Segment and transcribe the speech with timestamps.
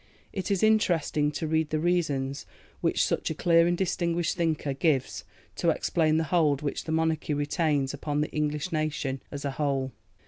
[0.33, 2.47] It is interesting to read the reasons
[2.79, 5.25] which such a clear and distinguished thinker gives
[5.57, 9.91] to explain the hold which the Monarchy retains upon the English nation as a whole.